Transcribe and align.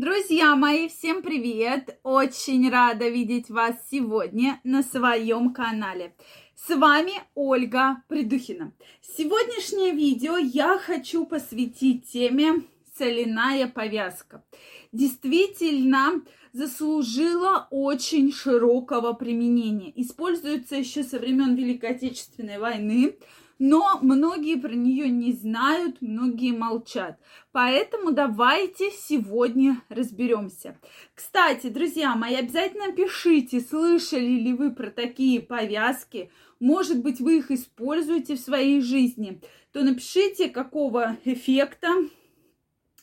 Друзья 0.00 0.54
мои, 0.54 0.86
всем 0.86 1.22
привет! 1.22 1.98
Очень 2.04 2.70
рада 2.70 3.08
видеть 3.08 3.50
вас 3.50 3.74
сегодня 3.90 4.60
на 4.62 4.84
своем 4.84 5.52
канале. 5.52 6.14
С 6.54 6.72
вами 6.72 7.14
Ольга 7.34 8.04
Придухина. 8.06 8.72
Сегодняшнее 9.02 9.90
видео 9.90 10.36
я 10.36 10.78
хочу 10.78 11.26
посвятить 11.26 12.06
теме 12.12 12.62
соляная 12.96 13.66
повязка. 13.66 14.44
Действительно, 14.92 16.22
заслужила 16.52 17.66
очень 17.72 18.32
широкого 18.32 19.14
применения. 19.14 19.92
Используется 20.00 20.76
еще 20.76 21.02
со 21.02 21.18
времен 21.18 21.56
Великой 21.56 21.96
Отечественной 21.96 22.60
войны 22.60 23.16
но 23.58 23.98
многие 24.02 24.56
про 24.56 24.72
нее 24.72 25.08
не 25.08 25.32
знают, 25.32 26.00
многие 26.00 26.52
молчат. 26.52 27.18
Поэтому 27.52 28.12
давайте 28.12 28.90
сегодня 28.90 29.82
разберемся. 29.88 30.78
Кстати, 31.14 31.68
друзья 31.68 32.14
мои, 32.14 32.34
обязательно 32.34 32.92
пишите, 32.92 33.60
слышали 33.60 34.20
ли 34.26 34.52
вы 34.52 34.70
про 34.70 34.90
такие 34.90 35.40
повязки. 35.40 36.30
Может 36.60 37.02
быть, 37.02 37.20
вы 37.20 37.38
их 37.38 37.50
используете 37.50 38.36
в 38.36 38.40
своей 38.40 38.80
жизни. 38.80 39.40
То 39.72 39.82
напишите, 39.82 40.48
какого 40.48 41.16
эффекта 41.24 41.88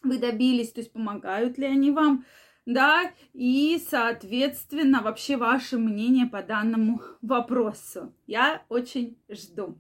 вы 0.04 0.18
добились, 0.18 0.72
то 0.72 0.82
есть 0.82 0.92
помогают 0.92 1.58
ли 1.58 1.66
они 1.66 1.92
вам 1.92 2.26
да, 2.66 3.12
и, 3.34 3.80
соответственно, 3.90 5.02
вообще 5.04 5.38
ваше 5.38 5.78
мнение 5.78 6.26
по 6.26 6.42
данному 6.42 7.00
вопросу. 7.22 8.12
Я 8.26 8.64
очень 8.70 9.20
жду. 9.30 9.78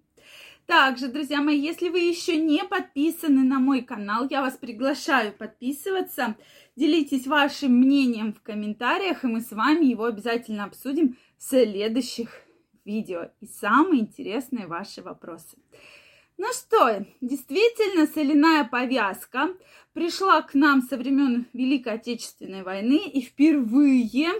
Также, 0.65 1.09
друзья 1.09 1.41
мои, 1.41 1.59
если 1.59 1.89
вы 1.89 1.99
еще 1.99 2.37
не 2.37 2.63
подписаны 2.63 3.43
на 3.43 3.59
мой 3.59 3.81
канал, 3.81 4.27
я 4.31 4.41
вас 4.41 4.57
приглашаю 4.57 5.31
подписываться. 5.31 6.35
Делитесь 6.75 7.27
вашим 7.27 7.73
мнением 7.73 8.33
в 8.33 8.41
комментариях, 8.41 9.23
и 9.23 9.27
мы 9.27 9.41
с 9.41 9.51
вами 9.51 9.85
его 9.85 10.05
обязательно 10.05 10.63
обсудим 10.63 11.17
в 11.37 11.43
следующих 11.43 12.29
видео. 12.83 13.29
И 13.41 13.45
самые 13.45 14.01
интересные 14.01 14.65
ваши 14.65 15.03
вопросы. 15.03 15.57
Ну 16.37 16.47
что, 16.51 17.05
действительно, 17.21 18.07
соляная 18.07 18.63
повязка 18.63 19.49
пришла 19.93 20.41
к 20.41 20.55
нам 20.55 20.81
со 20.81 20.97
времен 20.97 21.45
Великой 21.53 21.93
Отечественной 21.93 22.63
войны, 22.63 23.07
и 23.07 23.21
впервые 23.21 24.31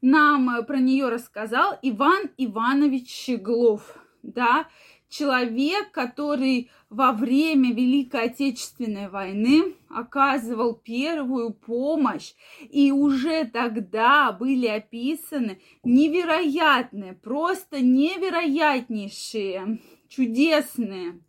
нам 0.00 0.64
про 0.64 0.78
нее 0.78 1.10
рассказал 1.10 1.78
Иван 1.82 2.30
Иванович 2.38 3.08
Щеглов 3.08 4.01
да, 4.22 4.68
человек, 5.08 5.92
который 5.92 6.70
во 6.88 7.12
время 7.12 7.72
Великой 7.72 8.26
Отечественной 8.26 9.08
войны 9.08 9.74
оказывал 9.88 10.74
первую 10.74 11.52
помощь, 11.52 12.32
и 12.60 12.92
уже 12.92 13.44
тогда 13.44 14.32
были 14.32 14.66
описаны 14.66 15.60
невероятные, 15.84 17.12
просто 17.12 17.80
невероятнейшие, 17.80 19.80
чудесные 20.08 21.20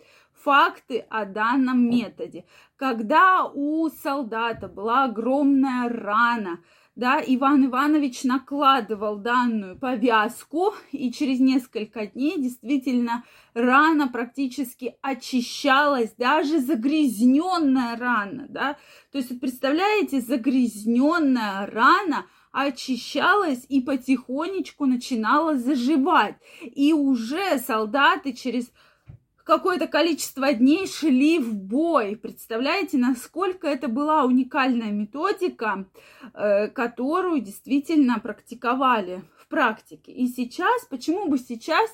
факты 0.44 1.06
о 1.10 1.26
данном 1.26 1.90
методе. 1.90 2.46
Когда 2.76 3.46
у 3.46 3.90
солдата 3.90 4.68
была 4.68 5.06
огромная 5.06 5.90
рана, 5.90 6.60
да, 6.96 7.24
Иван 7.26 7.66
Иванович 7.66 8.24
накладывал 8.24 9.18
данную 9.18 9.80
повязку, 9.80 10.76
и 10.92 11.12
через 11.12 11.40
несколько 11.40 12.06
дней 12.06 12.38
действительно 12.38 13.24
рана 13.56 14.08
практически 14.10 14.96
очищалась, 15.02 16.14
даже 16.16 16.60
загрязненная 16.60 17.98
рана, 17.98 18.46
да, 18.50 18.78
то 19.12 19.18
есть, 19.18 19.40
представляете, 19.40 20.22
загрязненная 20.22 21.66
рана 21.66 22.28
очищалась 22.52 23.66
и 23.68 23.82
потихонечку 23.82 24.86
начинала 24.86 25.58
заживать, 25.58 26.36
и 26.62 26.94
уже 26.94 27.58
солдаты 27.58 28.34
через 28.34 28.72
какое-то 29.44 29.88
количество 29.88 30.54
дней 30.54 30.88
шли 30.88 31.40
в 31.40 31.56
бой. 31.56 32.16
Представляете, 32.16 32.98
насколько 32.98 33.68
это 33.68 33.88
была 33.88 34.24
уникальная 34.24 34.92
методика, 34.92 35.86
э, 36.34 36.68
которую 36.70 37.42
действительно 37.42 38.20
практиковали 38.20 39.24
в 39.38 39.48
практике. 39.48 40.12
И 40.12 40.28
сейчас, 40.28 40.86
почему 40.90 41.28
бы 41.28 41.38
сейчас, 41.38 41.90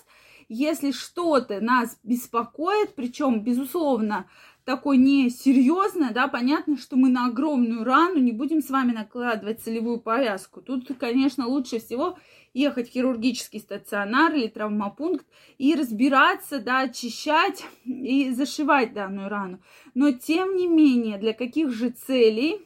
если 0.48 0.92
что-то 0.92 1.60
нас 1.62 1.98
беспокоит, 2.04 2.96
причем, 2.96 3.42
безусловно, 3.42 4.28
такой 4.70 4.98
несерьезное, 4.98 6.12
да, 6.12 6.28
понятно, 6.28 6.78
что 6.78 6.96
мы 6.96 7.10
на 7.10 7.26
огромную 7.26 7.84
рану 7.84 8.20
не 8.20 8.32
будем 8.32 8.62
с 8.62 8.70
вами 8.70 8.92
накладывать 8.92 9.64
целевую 9.64 10.00
повязку. 10.00 10.62
Тут, 10.62 10.92
конечно, 11.00 11.48
лучше 11.48 11.80
всего 11.80 12.20
ехать 12.54 12.88
в 12.88 12.92
хирургический 12.92 13.62
стационар 13.62 14.32
или 14.36 14.46
травмопункт 14.46 15.26
и 15.58 15.74
разбираться, 15.74 16.60
да, 16.60 16.82
очищать 16.82 17.66
и 17.84 18.30
зашивать 18.30 18.94
данную 18.94 19.28
рану. 19.28 19.60
Но, 19.96 20.12
тем 20.12 20.56
не 20.56 20.68
менее, 20.68 21.18
для 21.18 21.34
каких 21.34 21.72
же 21.72 21.90
целей 21.90 22.62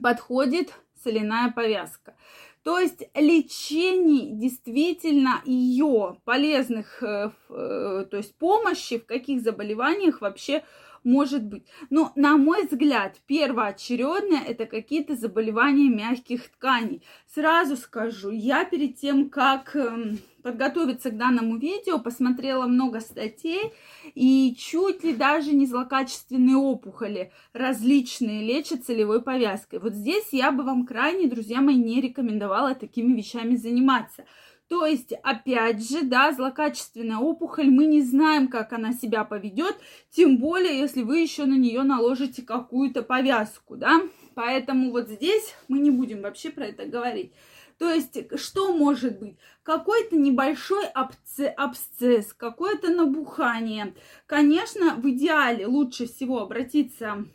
подходит 0.00 0.74
соляная 1.02 1.50
повязка? 1.50 2.14
То 2.64 2.78
есть 2.78 3.02
лечение 3.14 4.30
действительно 4.30 5.42
ее 5.44 6.16
полезных, 6.24 7.02
э, 7.02 7.30
э, 7.50 8.06
то 8.10 8.16
есть 8.16 8.34
помощи 8.36 8.98
в 8.98 9.04
каких 9.04 9.42
заболеваниях 9.42 10.22
вообще 10.22 10.64
может 11.04 11.44
быть. 11.44 11.66
Но, 11.90 12.12
на 12.16 12.36
мой 12.36 12.66
взгляд, 12.66 13.20
первоочередное 13.26 14.42
это 14.42 14.66
какие-то 14.66 15.14
заболевания 15.14 15.88
мягких 15.88 16.48
тканей. 16.50 17.02
Сразу 17.32 17.76
скажу, 17.76 18.30
я 18.30 18.64
перед 18.64 18.96
тем, 18.96 19.28
как 19.28 19.76
эм, 19.76 20.18
подготовиться 20.42 21.10
к 21.10 21.16
данному 21.16 21.56
видео, 21.56 21.98
посмотрела 21.98 22.66
много 22.66 23.00
статей, 23.00 23.72
и 24.14 24.54
чуть 24.58 25.04
ли 25.04 25.14
даже 25.14 25.52
не 25.52 25.66
злокачественные 25.66 26.56
опухоли 26.56 27.32
различные 27.52 28.42
лечат 28.42 28.84
целевой 28.84 29.22
повязкой. 29.22 29.78
Вот 29.78 29.94
здесь 29.94 30.28
я 30.32 30.52
бы 30.52 30.62
вам 30.62 30.86
крайне, 30.86 31.28
друзья 31.28 31.60
мои, 31.60 31.76
не 31.76 32.00
рекомендовала 32.00 32.74
такими 32.74 33.16
вещами 33.16 33.56
заниматься. 33.56 34.24
То 34.74 34.86
есть, 34.86 35.12
опять 35.22 35.88
же, 35.88 36.02
да, 36.02 36.32
злокачественная 36.32 37.18
опухоль, 37.18 37.70
мы 37.70 37.86
не 37.86 38.02
знаем, 38.02 38.48
как 38.48 38.72
она 38.72 38.92
себя 38.92 39.22
поведет, 39.22 39.76
тем 40.10 40.38
более, 40.38 40.80
если 40.80 41.02
вы 41.02 41.20
еще 41.20 41.44
на 41.44 41.54
нее 41.54 41.84
наложите 41.84 42.42
какую-то 42.42 43.04
повязку, 43.04 43.76
да. 43.76 44.02
Поэтому 44.34 44.90
вот 44.90 45.08
здесь 45.08 45.54
мы 45.68 45.78
не 45.78 45.92
будем 45.92 46.22
вообще 46.22 46.50
про 46.50 46.66
это 46.66 46.86
говорить. 46.86 47.32
То 47.78 47.88
есть, 47.88 48.18
что 48.36 48.74
может 48.74 49.20
быть? 49.20 49.36
Какой-то 49.62 50.16
небольшой 50.16 50.86
абсцесс, 50.86 52.32
какое-то 52.32 52.88
набухание. 52.88 53.94
Конечно, 54.26 54.96
в 54.96 55.08
идеале 55.08 55.68
лучше 55.68 56.08
всего 56.08 56.40
обратиться 56.40 57.26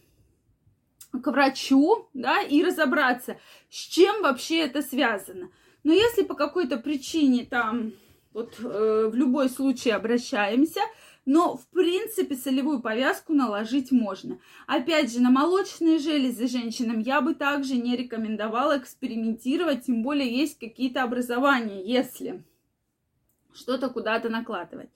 к 1.13 1.31
врачу, 1.31 2.09
да, 2.13 2.41
и 2.41 2.61
разобраться, 2.61 3.37
с 3.69 3.77
чем 3.77 4.23
вообще 4.23 4.59
это 4.59 4.81
связано. 4.81 5.51
Но 5.83 5.93
если 5.93 6.23
по 6.23 6.35
какой-то 6.35 6.77
причине 6.77 7.45
там 7.45 7.93
вот 8.33 8.55
э, 8.59 9.09
в 9.11 9.15
любой 9.15 9.49
случай 9.49 9.91
обращаемся, 9.91 10.81
но 11.25 11.57
в 11.57 11.67
принципе 11.67 12.35
солевую 12.35 12.81
повязку 12.81 13.33
наложить 13.33 13.91
можно. 13.91 14.39
Опять 14.67 15.13
же, 15.13 15.21
на 15.21 15.29
молочные 15.29 15.99
железы 15.99 16.47
женщинам 16.47 16.99
я 16.99 17.21
бы 17.21 17.35
также 17.35 17.75
не 17.75 17.95
рекомендовала 17.95 18.77
экспериментировать, 18.77 19.85
тем 19.85 20.01
более 20.01 20.35
есть 20.35 20.57
какие-то 20.59 21.03
образования, 21.03 21.83
если 21.83 22.43
что-то 23.53 23.89
куда-то 23.89 24.29
накладывать. 24.29 24.89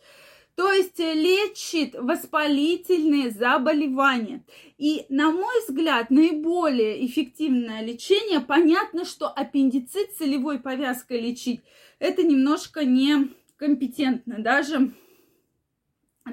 То 0.56 0.72
есть 0.72 1.00
э, 1.00 1.14
лечит 1.14 1.96
воспалительные 1.96 3.32
заболевания. 3.32 4.44
И, 4.78 5.06
на 5.10 5.32
мой 5.32 5.56
взгляд, 5.68 6.12
наиболее 6.12 7.06
эффективное 7.06 7.84
лечение, 7.84 8.40
понятно, 8.40 9.06
что 9.06 9.28
аппендицит 9.28 10.14
целевой 10.16 10.60
повязкой 10.60 11.22
лечить, 11.22 11.62
это 11.98 12.22
немножко 12.24 12.86
некомпетентно. 12.86 14.40
Даже 14.40 14.94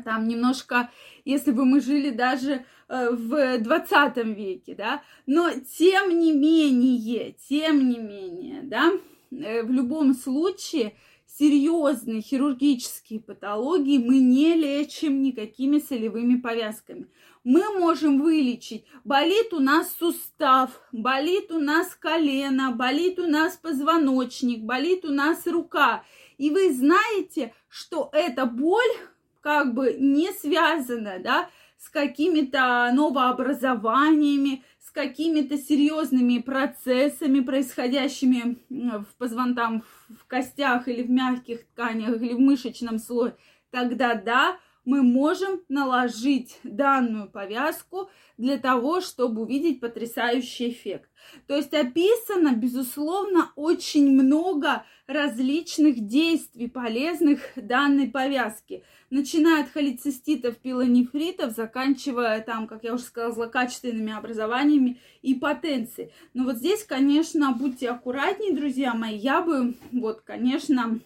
там 0.05 0.28
немножко, 0.28 0.90
если 1.25 1.50
бы 1.50 1.64
мы 1.64 1.81
жили 1.81 2.11
даже 2.11 2.64
э, 2.88 3.11
в 3.11 3.58
20 3.58 4.16
веке, 4.37 4.75
да, 4.75 5.02
но 5.26 5.50
тем 5.78 6.19
не 6.19 6.32
менее, 6.32 7.34
тем 7.49 7.88
не 7.88 7.99
менее, 7.99 8.62
да, 8.62 8.93
э, 9.31 9.62
в 9.62 9.70
любом 9.70 10.14
случае 10.14 10.94
серьезные 11.38 12.22
хирургические 12.22 13.20
патологии 13.20 13.98
мы 13.98 14.18
не 14.18 14.54
лечим 14.54 15.22
никакими 15.22 15.78
солевыми 15.78 16.36
повязками. 16.36 17.06
Мы 17.44 17.78
можем 17.78 18.20
вылечить, 18.20 18.84
болит 19.04 19.54
у 19.54 19.60
нас 19.60 19.94
сустав, 19.98 20.70
болит 20.92 21.50
у 21.50 21.58
нас 21.58 21.94
колено, 21.94 22.72
болит 22.72 23.18
у 23.18 23.26
нас 23.26 23.56
позвоночник, 23.56 24.64
болит 24.64 25.04
у 25.04 25.12
нас 25.12 25.46
рука. 25.46 26.04
И 26.36 26.50
вы 26.50 26.72
знаете, 26.72 27.54
что 27.68 28.10
эта 28.12 28.44
боль 28.44 28.92
как 29.40 29.72
бы 29.72 29.96
не 29.98 30.32
связана, 30.32 31.18
да, 31.18 31.48
с 31.78 31.88
какими-то 31.88 32.90
новообразованиями, 32.92 34.62
с 34.80 34.90
какими-то 34.90 35.58
серьезными 35.58 36.38
процессами, 36.38 37.40
происходящими 37.40 38.58
в 38.68 39.06
позвонках, 39.18 39.84
в 40.08 40.26
костях 40.26 40.88
или 40.88 41.02
в 41.02 41.10
мягких 41.10 41.66
тканях 41.66 42.20
или 42.22 42.32
в 42.32 42.40
мышечном 42.40 42.98
слое, 42.98 43.36
тогда 43.70 44.14
да, 44.14 44.58
мы 44.90 45.04
можем 45.04 45.60
наложить 45.69 46.58
данную 46.64 47.31
повязку 47.31 48.10
для 48.37 48.58
того, 48.58 49.00
чтобы 49.00 49.42
увидеть 49.42 49.78
потрясающий 49.78 50.70
эффект. 50.70 51.08
То 51.46 51.54
есть 51.54 51.72
описано, 51.72 52.56
безусловно, 52.56 53.52
очень 53.54 54.10
много 54.10 54.84
различных 55.06 56.00
действий 56.08 56.66
полезных 56.66 57.40
данной 57.54 58.08
повязки. 58.08 58.82
Начиная 59.10 59.62
от 59.62 59.70
холециститов, 59.70 60.56
пилонефритов, 60.56 61.54
заканчивая 61.54 62.40
там, 62.40 62.66
как 62.66 62.82
я 62.82 62.94
уже 62.94 63.04
сказала, 63.04 63.32
злокачественными 63.32 64.12
образованиями 64.12 64.98
и 65.22 65.34
потенцией. 65.37 66.10
Но 66.34 66.42
вот 66.42 66.56
здесь, 66.56 66.82
конечно, 66.82 67.52
будьте 67.52 67.90
аккуратнее, 67.90 68.56
друзья 68.56 68.92
мои. 68.94 69.16
Я 69.16 69.40
бы, 69.40 69.75
вот, 69.92 70.22
конечно, 70.22 70.98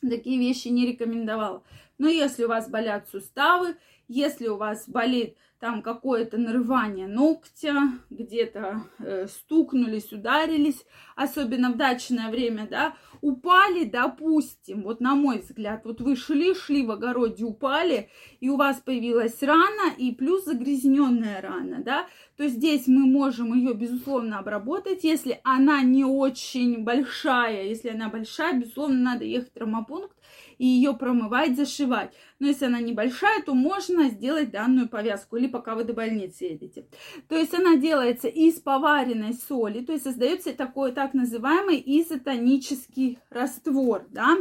такие 0.00 0.38
вещи 0.38 0.68
не 0.68 0.86
рекомендовала. 0.86 1.62
Но 2.02 2.08
если 2.08 2.42
у 2.42 2.48
вас 2.48 2.68
болят 2.68 3.08
суставы, 3.08 3.76
если 4.08 4.48
у 4.48 4.56
вас 4.56 4.88
болит 4.88 5.36
там 5.60 5.82
какое-то 5.82 6.36
нарывание 6.36 7.06
ногтя, 7.06 7.92
где-то 8.10 8.82
э, 8.98 9.28
стукнулись, 9.28 10.12
ударились, 10.12 10.84
особенно 11.14 11.70
в 11.70 11.76
дачное 11.76 12.28
время, 12.28 12.66
да, 12.68 12.96
упали, 13.20 13.84
допустим, 13.84 14.82
вот 14.82 14.98
на 15.00 15.14
мой 15.14 15.38
взгляд, 15.38 15.82
вот 15.84 16.00
вы 16.00 16.16
шли, 16.16 16.56
шли 16.56 16.84
в 16.84 16.90
огороде, 16.90 17.44
упали, 17.44 18.10
и 18.40 18.48
у 18.48 18.56
вас 18.56 18.82
появилась 18.84 19.40
рана, 19.40 19.94
и 19.96 20.10
плюс 20.10 20.44
загрязненная 20.44 21.40
рана, 21.40 21.84
да, 21.84 22.08
то 22.36 22.48
здесь 22.48 22.86
мы 22.86 23.06
можем 23.06 23.54
ее, 23.54 23.74
безусловно, 23.74 24.38
обработать, 24.38 25.04
если 25.04 25.40
она 25.44 25.82
не 25.82 26.04
очень 26.04 26.82
большая, 26.82 27.64
если 27.64 27.90
она 27.90 28.08
большая, 28.08 28.58
безусловно, 28.58 28.98
надо 28.98 29.24
ехать 29.24 29.50
в 29.50 29.52
травмопункт, 29.52 30.16
и 30.58 30.66
ее 30.66 30.94
промывать, 30.94 31.56
зашивать. 31.56 32.12
Но 32.38 32.46
если 32.46 32.66
она 32.66 32.80
небольшая, 32.80 33.42
то 33.42 33.54
можно 33.54 34.08
сделать 34.10 34.50
данную 34.50 34.88
повязку 34.88 35.36
или 35.36 35.48
пока 35.48 35.74
вы 35.74 35.84
до 35.84 35.92
больницы 35.92 36.44
едете. 36.44 36.86
То 37.28 37.36
есть 37.36 37.52
она 37.52 37.76
делается 37.76 38.28
из 38.28 38.60
поваренной 38.60 39.34
соли, 39.34 39.84
то 39.84 39.92
есть 39.92 40.04
создается 40.04 40.52
такой 40.52 40.92
так 40.92 41.14
называемый 41.14 41.82
изотонический 41.84 43.18
раствор, 43.28 44.06
да. 44.10 44.36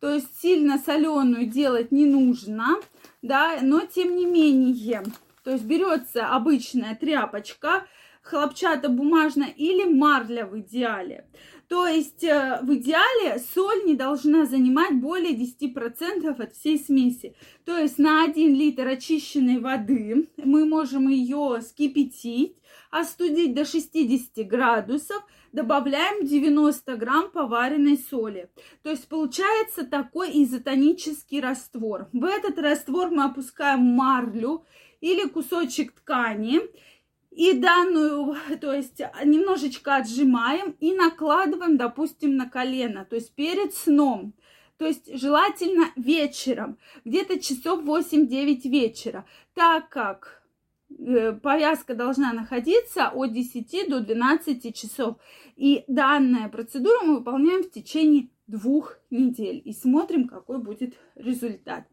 То 0.00 0.14
есть 0.14 0.40
сильно 0.40 0.78
соленую 0.78 1.46
делать 1.46 1.92
не 1.92 2.06
нужно, 2.06 2.76
да, 3.20 3.58
но 3.60 3.80
тем 3.80 4.16
не 4.16 4.26
менее, 4.26 5.02
то 5.44 5.52
есть 5.52 5.64
берется 5.64 6.28
обычная 6.28 6.94
тряпочка, 6.94 7.86
хлопчатобумажная 8.22 9.52
или 9.56 9.84
марля 9.84 10.46
в 10.46 10.58
идеале. 10.60 11.26
То 11.68 11.86
есть 11.86 12.24
э, 12.24 12.60
в 12.62 12.74
идеале 12.74 13.38
соль 13.54 13.84
не 13.84 13.94
должна 13.94 14.46
занимать 14.46 14.94
более 15.00 15.34
10% 15.34 16.42
от 16.42 16.54
всей 16.54 16.78
смеси. 16.78 17.34
То 17.64 17.76
есть 17.76 17.98
на 17.98 18.24
1 18.24 18.54
литр 18.54 18.86
очищенной 18.86 19.58
воды 19.58 20.28
мы 20.36 20.64
можем 20.64 21.08
ее 21.08 21.60
скипятить, 21.60 22.56
остудить 22.90 23.54
до 23.54 23.66
60 23.66 24.46
градусов, 24.46 25.22
добавляем 25.52 26.26
90 26.26 26.96
грамм 26.96 27.30
поваренной 27.30 27.98
соли. 27.98 28.48
То 28.82 28.90
есть 28.90 29.06
получается 29.08 29.84
такой 29.84 30.30
изотонический 30.42 31.40
раствор. 31.40 32.08
В 32.14 32.24
этот 32.24 32.58
раствор 32.58 33.10
мы 33.10 33.24
опускаем 33.24 33.80
марлю 33.80 34.64
или 35.00 35.28
кусочек 35.28 35.92
ткани 35.92 36.60
и 37.30 37.52
данную, 37.52 38.36
то 38.60 38.72
есть 38.72 39.00
немножечко 39.24 39.96
отжимаем 39.96 40.76
и 40.80 40.92
накладываем, 40.92 41.76
допустим, 41.76 42.36
на 42.36 42.48
колено, 42.48 43.04
то 43.04 43.16
есть 43.16 43.34
перед 43.34 43.74
сном. 43.74 44.34
То 44.76 44.86
есть 44.86 45.12
желательно 45.18 45.86
вечером, 45.96 46.78
где-то 47.04 47.40
часов 47.40 47.82
8-9 47.82 48.68
вечера, 48.68 49.26
так 49.54 49.88
как 49.88 50.37
повязка 51.42 51.94
должна 51.94 52.32
находиться 52.32 53.08
от 53.08 53.32
10 53.32 53.88
до 53.88 54.00
12 54.00 54.74
часов. 54.74 55.16
И 55.56 55.84
данную 55.86 56.50
процедуру 56.50 57.04
мы 57.04 57.16
выполняем 57.18 57.62
в 57.62 57.70
течение 57.70 58.28
двух 58.46 58.98
недель 59.10 59.60
и 59.64 59.72
смотрим, 59.72 60.26
какой 60.26 60.58
будет 60.58 60.94
результат. 61.14 61.86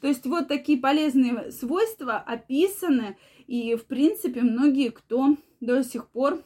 То 0.00 0.08
есть 0.08 0.26
вот 0.26 0.48
такие 0.48 0.78
полезные 0.78 1.52
свойства 1.52 2.18
описаны, 2.18 3.16
и 3.46 3.76
в 3.76 3.86
принципе 3.86 4.42
многие, 4.42 4.90
кто 4.90 5.36
до 5.60 5.82
сих 5.84 6.08
пор 6.08 6.42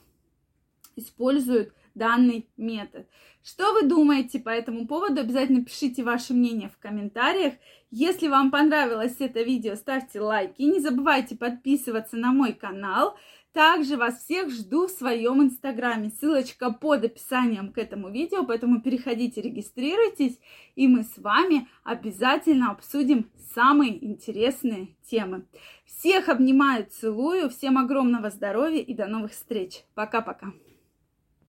используют 0.97 1.73
данный 1.94 2.49
метод. 2.56 3.06
Что 3.43 3.73
вы 3.73 3.82
думаете 3.82 4.38
по 4.38 4.49
этому 4.49 4.87
поводу? 4.87 5.20
Обязательно 5.20 5.64
пишите 5.64 6.02
ваше 6.02 6.35
мнение 6.35 6.70
в 6.70 6.79
комментариях. 6.79 7.55
Если 7.91 8.29
вам 8.29 8.50
понравилось 8.50 9.17
это 9.19 9.43
видео, 9.43 9.75
ставьте 9.76 10.20
лайки. 10.20 10.62
Не 10.62 10.81
забывайте 10.81 11.37
подписываться 11.37 12.17
на 12.17 12.32
мой 12.32 12.52
канал. 12.52 13.17
Также 13.52 13.96
вас 13.96 14.19
всех 14.19 14.50
жду 14.50 14.88
в 14.88 14.91
своем 14.91 15.41
инстаграме. 15.41 16.11
Ссылочка 16.11 16.73
под 16.73 17.05
описанием 17.05 17.73
к 17.73 17.79
этому 17.79 18.11
видео, 18.11 18.44
поэтому 18.44 18.81
переходите, 18.81 19.41
регистрируйтесь, 19.41 20.41
и 20.75 20.88
мы 20.88 21.05
с 21.05 21.17
вами 21.19 21.69
обязательно 21.85 22.73
обсудим 22.73 23.31
самые 23.55 24.05
интересные 24.05 24.96
темы. 25.08 25.46
Всех 25.87 26.29
обнимаю, 26.29 26.88
целую, 26.91 27.49
всем 27.49 27.79
огромного 27.79 28.31
здоровья 28.31 28.81
и 28.81 28.93
до 28.93 29.06
новых 29.06 29.31
встреч. 29.31 29.85
Пока-пока. 29.94 30.52